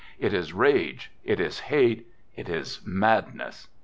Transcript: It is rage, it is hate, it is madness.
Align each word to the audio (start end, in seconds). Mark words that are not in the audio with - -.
It 0.17 0.33
is 0.33 0.51
rage, 0.51 1.11
it 1.23 1.39
is 1.39 1.59
hate, 1.69 2.07
it 2.35 2.49
is 2.49 2.79
madness. 2.83 3.67